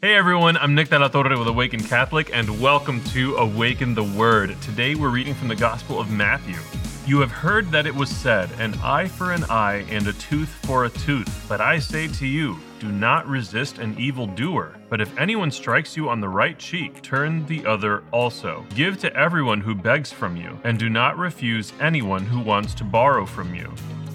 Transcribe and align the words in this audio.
Hey 0.00 0.14
everyone, 0.14 0.56
I'm 0.56 0.76
Nick 0.76 0.90
de 0.90 1.08
Torre 1.08 1.36
with 1.36 1.48
Awaken 1.48 1.82
Catholic, 1.82 2.30
and 2.32 2.60
welcome 2.60 3.02
to 3.06 3.34
Awaken 3.34 3.96
the 3.96 4.04
Word. 4.04 4.56
Today 4.62 4.94
we're 4.94 5.08
reading 5.08 5.34
from 5.34 5.48
the 5.48 5.56
Gospel 5.56 5.98
of 5.98 6.08
Matthew. 6.08 6.54
You 7.04 7.18
have 7.18 7.32
heard 7.32 7.68
that 7.72 7.84
it 7.84 7.96
was 7.96 8.08
said, 8.08 8.48
an 8.60 8.74
eye 8.74 9.08
for 9.08 9.32
an 9.32 9.42
eye 9.50 9.84
and 9.90 10.06
a 10.06 10.12
tooth 10.12 10.50
for 10.50 10.84
a 10.84 10.88
tooth. 10.88 11.44
But 11.48 11.60
I 11.60 11.80
say 11.80 12.06
to 12.06 12.26
you, 12.28 12.60
do 12.78 12.92
not 12.92 13.26
resist 13.26 13.78
an 13.78 13.98
evildoer. 13.98 14.76
But 14.88 15.00
if 15.00 15.18
anyone 15.18 15.50
strikes 15.50 15.96
you 15.96 16.08
on 16.08 16.20
the 16.20 16.28
right 16.28 16.56
cheek, 16.60 17.02
turn 17.02 17.44
the 17.46 17.66
other 17.66 18.04
also. 18.12 18.64
Give 18.76 19.00
to 19.00 19.12
everyone 19.16 19.60
who 19.60 19.74
begs 19.74 20.12
from 20.12 20.36
you, 20.36 20.56
and 20.62 20.78
do 20.78 20.88
not 20.88 21.18
refuse 21.18 21.72
anyone 21.80 22.24
who 22.24 22.38
wants 22.38 22.72
to 22.74 22.84
borrow 22.84 23.26
from 23.26 23.52
you. 23.52 23.68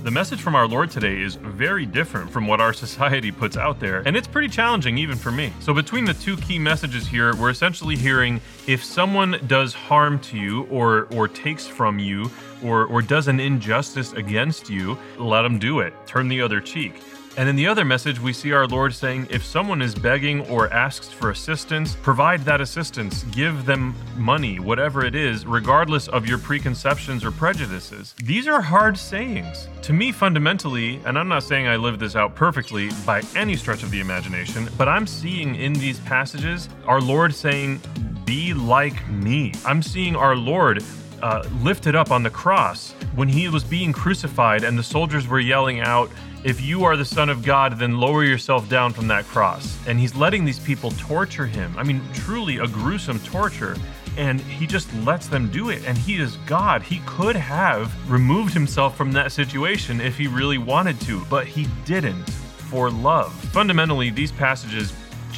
The 0.04 0.12
message 0.12 0.42
from 0.42 0.54
our 0.54 0.68
Lord 0.68 0.92
today 0.92 1.22
is 1.22 1.36
very 1.36 1.86
different 1.86 2.30
from 2.30 2.46
what 2.46 2.60
our 2.60 2.74
society 2.86 3.32
puts 3.32 3.56
out 3.56 3.80
there, 3.80 4.04
and 4.06 4.18
it's 4.18 4.28
pretty 4.28 4.50
challenging 4.50 4.98
even 4.98 5.16
for 5.16 5.32
me. 5.32 5.54
So, 5.62 5.74
between 5.74 6.04
the 6.04 6.14
two 6.14 6.36
key 6.36 6.60
messages 6.60 7.08
here, 7.08 7.34
we're 7.38 7.52
essentially 7.52 7.96
hearing 7.96 8.42
if 8.68 8.84
someone 8.84 9.40
does 9.48 9.74
harm 9.74 10.20
to 10.20 10.38
you 10.38 10.64
or, 10.64 11.08
or 11.14 11.30
takes 11.30 11.68
from 11.68 12.00
you 12.00 12.30
or, 12.62 12.84
or 12.88 13.02
does 13.02 13.30
an 13.30 13.40
injustice 13.40 14.12
against 14.12 14.70
you, 14.70 14.98
let 15.18 15.44
them 15.44 15.58
do 15.58 15.80
it. 15.80 15.94
Turn 16.06 16.28
the 16.28 16.42
other 16.42 16.60
cheek. 16.60 17.02
And 17.36 17.50
in 17.50 17.56
the 17.56 17.66
other 17.66 17.84
message, 17.84 18.20
we 18.20 18.32
see 18.32 18.52
our 18.52 18.68
Lord 18.68 18.94
saying, 18.94 19.28
if 19.32 19.44
someone 19.44 19.82
is 19.82 19.96
begging 19.96 20.42
or 20.50 20.72
asks 20.72 21.10
for 21.10 21.32
assistance, 21.32 21.96
provide 21.96 22.42
that 22.46 22.62
assistance. 22.62 23.24
Give 23.32 23.66
them 23.66 23.96
money, 24.16 24.60
whatever 24.60 25.04
it 25.04 25.16
is, 25.16 25.44
regardless 25.48 26.08
of 26.08 26.28
your 26.28 26.38
preconceptions 26.38 27.26
or 27.26 27.32
prejudices. 27.32 28.14
These 28.24 28.48
are 28.48 28.62
hard 28.62 29.00
sayings. 29.00 29.68
To 29.82 29.94
me, 29.94 30.12
fundamentally, 30.12 31.02
and 31.06 31.18
I'm 31.18 31.28
not 31.28 31.42
saying 31.42 31.68
I 31.68 31.76
live 31.76 31.98
this 31.98 32.16
out 32.16 32.36
perfectly 32.36 32.92
by 33.04 33.24
any 33.36 33.56
stretch 33.56 33.82
of 33.82 33.90
the 33.90 34.00
imagination, 34.00 34.70
but 34.78 34.88
I'm 34.88 35.08
seeing 35.08 35.56
in 35.56 35.74
these 35.74 36.00
passages 36.02 36.70
our 36.86 37.02
Lord 37.02 37.34
saying, 37.34 37.82
be 38.26 38.54
like 38.54 39.08
me. 39.10 39.54
I'm 39.66 39.82
seeing 39.82 40.16
our 40.16 40.36
Lord 40.36 40.84
uh, 41.24 41.48
lifted 41.64 41.96
up 41.96 42.12
on 42.12 42.22
the 42.22 42.30
cross 42.30 42.94
when 43.16 43.30
he 43.30 43.48
was 43.48 43.64
being 43.64 43.94
crucified 43.94 44.64
and 44.64 44.78
the 44.78 44.84
soldiers 44.84 45.28
were 45.28 45.40
yelling 45.40 45.80
out, 45.80 46.10
if 46.44 46.60
you 46.62 46.84
are 46.84 46.98
the 46.98 47.06
Son 47.06 47.30
of 47.30 47.44
God, 47.44 47.78
then 47.78 48.00
lower 48.00 48.24
yourself 48.24 48.68
down 48.68 48.92
from 48.92 49.08
that 49.08 49.26
cross. 49.26 49.78
And 49.88 50.00
he's 50.00 50.16
letting 50.16 50.44
these 50.44 50.60
people 50.60 50.92
torture 50.92 51.46
him. 51.46 51.74
I 51.78 51.84
mean, 51.84 52.02
truly 52.14 52.58
a 52.58 52.68
gruesome 52.68 53.20
torture. 53.20 53.78
And 54.18 54.42
he 54.42 54.68
just 54.68 54.94
lets 54.98 55.28
them 55.28 55.50
do 55.50 55.70
it. 55.70 55.84
And 55.86 55.98
he 55.98 56.18
is 56.18 56.38
God. 56.46 56.82
He 56.84 57.02
could 57.06 57.36
have 57.36 57.94
removed 58.12 58.54
himself 58.54 58.98
from 58.98 59.12
that 59.14 59.32
situation 59.32 60.02
if 60.02 60.18
he 60.18 60.28
really 60.28 60.58
wanted 60.58 61.00
to, 61.02 61.24
but 61.30 61.48
he 61.48 61.68
didn't 61.86 62.30
for 62.30 62.90
love. 62.90 63.34
Fundamentally, 63.52 64.10
these 64.10 64.32
passages 64.32 64.92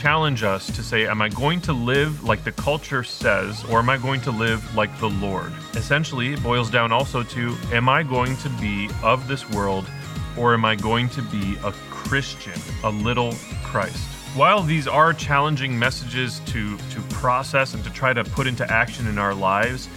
challenge 0.06 0.44
us 0.44 0.68
to 0.68 0.84
say, 0.84 1.08
Am 1.08 1.20
I 1.20 1.30
going 1.30 1.60
to 1.62 1.74
live 1.74 2.24
like 2.24 2.44
the 2.44 2.52
culture 2.52 3.04
says, 3.04 3.64
or 3.72 3.80
am 3.80 3.90
I 3.90 3.98
going 3.98 4.22
to 4.22 4.30
live 4.30 4.62
like 4.76 4.96
the 5.00 5.10
Lord? 5.10 5.52
Essentially, 5.74 6.34
it 6.34 6.44
boils 6.44 6.70
down 6.70 6.92
also 6.92 7.24
to, 7.24 7.58
Am 7.74 7.90
I 7.90 8.04
going 8.04 8.38
to 8.38 8.50
be 8.62 8.88
of 9.02 9.28
this 9.28 9.50
world 9.50 9.90
or 10.38 10.54
am 10.54 10.64
I 10.64 10.76
going 10.76 11.10
to 11.10 11.24
be 11.24 11.58
a 11.64 11.72
Christian, 11.90 12.62
a 12.84 12.92
little 12.92 13.34
Christ? 13.64 13.98
While 14.36 14.62
these 14.62 14.88
are 14.88 15.12
challenging 15.12 15.80
messages 15.80 16.40
to, 16.52 16.78
to 16.78 17.02
process 17.10 17.74
and 17.74 17.84
to 17.84 17.90
try 17.90 18.14
to 18.14 18.24
put 18.24 18.46
into 18.46 18.72
action 18.72 19.08
in 19.08 19.18
our 19.18 19.34
lives, 19.34 19.90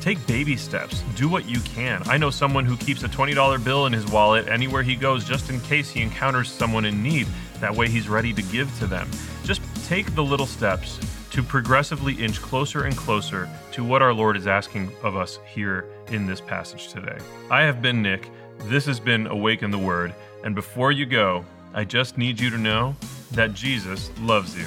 take 0.00 0.26
baby 0.26 0.56
steps. 0.56 1.02
Do 1.16 1.28
what 1.28 1.46
you 1.46 1.60
can. 1.60 2.02
I 2.06 2.16
know 2.16 2.30
someone 2.30 2.64
who 2.64 2.78
keeps 2.78 3.02
a 3.02 3.08
$20 3.08 3.62
bill 3.62 3.84
in 3.84 3.92
his 3.92 4.06
wallet 4.06 4.48
anywhere 4.48 4.82
he 4.82 4.96
goes 4.96 5.22
just 5.22 5.50
in 5.50 5.60
case 5.60 5.90
he 5.90 6.00
encounters 6.00 6.50
someone 6.50 6.86
in 6.86 7.02
need. 7.02 7.26
That 7.64 7.74
way 7.74 7.88
he's 7.88 8.10
ready 8.10 8.34
to 8.34 8.42
give 8.42 8.78
to 8.80 8.86
them. 8.86 9.10
Just 9.42 9.62
take 9.86 10.14
the 10.14 10.22
little 10.22 10.44
steps 10.44 11.00
to 11.30 11.42
progressively 11.42 12.12
inch 12.12 12.42
closer 12.42 12.84
and 12.84 12.94
closer 12.94 13.48
to 13.72 13.82
what 13.82 14.02
our 14.02 14.12
Lord 14.12 14.36
is 14.36 14.46
asking 14.46 14.92
of 15.02 15.16
us 15.16 15.38
here 15.46 15.86
in 16.08 16.26
this 16.26 16.42
passage 16.42 16.88
today. 16.88 17.16
I 17.50 17.62
have 17.62 17.80
been 17.80 18.02
Nick. 18.02 18.28
This 18.64 18.84
has 18.84 19.00
been 19.00 19.26
Awaken 19.28 19.70
the 19.70 19.78
Word. 19.78 20.14
And 20.44 20.54
before 20.54 20.92
you 20.92 21.06
go, 21.06 21.42
I 21.72 21.84
just 21.84 22.18
need 22.18 22.38
you 22.38 22.50
to 22.50 22.58
know 22.58 22.96
that 23.30 23.54
Jesus 23.54 24.10
loves 24.20 24.54
you. 24.58 24.66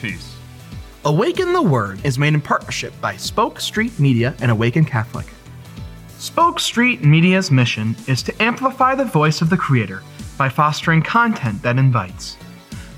Peace. 0.00 0.34
Awaken 1.04 1.52
the 1.52 1.62
Word 1.62 2.04
is 2.04 2.18
made 2.18 2.34
in 2.34 2.40
partnership 2.40 2.92
by 3.00 3.14
Spoke 3.16 3.60
Street 3.60 3.96
Media 4.00 4.34
and 4.40 4.50
Awaken 4.50 4.84
Catholic. 4.84 5.26
Spoke 6.18 6.58
Street 6.58 7.04
Media's 7.04 7.52
mission 7.52 7.94
is 8.08 8.24
to 8.24 8.42
amplify 8.42 8.96
the 8.96 9.04
voice 9.04 9.40
of 9.40 9.50
the 9.50 9.56
Creator 9.56 10.02
by 10.38 10.48
fostering 10.48 11.02
content 11.02 11.60
that 11.62 11.76
invites. 11.76 12.38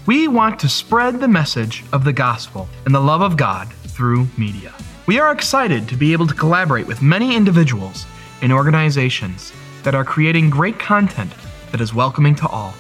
We 0.06 0.28
want 0.28 0.60
to 0.60 0.68
spread 0.68 1.18
the 1.18 1.28
message 1.28 1.82
of 1.92 2.04
the 2.04 2.12
gospel 2.12 2.68
and 2.84 2.94
the 2.94 3.00
love 3.00 3.22
of 3.22 3.36
God 3.36 3.72
through 3.72 4.28
media. 4.36 4.72
We 5.06 5.18
are 5.18 5.32
excited 5.32 5.88
to 5.88 5.96
be 5.96 6.12
able 6.12 6.26
to 6.26 6.34
collaborate 6.34 6.86
with 6.86 7.02
many 7.02 7.34
individuals 7.34 8.06
and 8.42 8.52
organizations 8.52 9.52
that 9.82 9.94
are 9.94 10.04
creating 10.04 10.50
great 10.50 10.78
content 10.78 11.32
that 11.72 11.80
is 11.80 11.94
welcoming 11.94 12.34
to 12.36 12.46
all. 12.48 12.74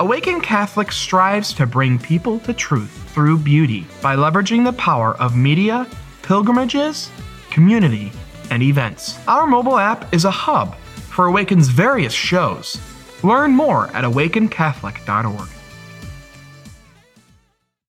Awaken 0.00 0.40
Catholic 0.40 0.90
strives 0.92 1.52
to 1.52 1.66
bring 1.66 1.98
people 1.98 2.38
to 2.40 2.54
truth 2.54 2.90
through 3.12 3.38
beauty 3.38 3.86
by 4.00 4.16
leveraging 4.16 4.64
the 4.64 4.72
power 4.72 5.14
of 5.18 5.36
media, 5.36 5.86
pilgrimages, 6.22 7.10
community, 7.50 8.10
and 8.50 8.62
events. 8.62 9.18
Our 9.28 9.46
mobile 9.46 9.78
app 9.78 10.12
is 10.14 10.24
a 10.24 10.30
hub 10.30 10.76
for 11.10 11.26
Awaken's 11.26 11.68
various 11.68 12.12
shows. 12.12 12.80
Learn 13.22 13.54
more 13.54 13.84
at 13.88 14.04
awakencatholic.org. 14.04 15.59